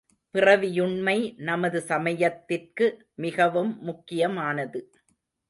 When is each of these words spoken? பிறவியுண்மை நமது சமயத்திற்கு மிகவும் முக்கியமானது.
பிறவியுண்மை 0.35 1.15
நமது 1.41 1.81
சமயத்திற்கு 1.81 2.87
மிகவும் 3.15 3.71
முக்கியமானது. 3.81 4.81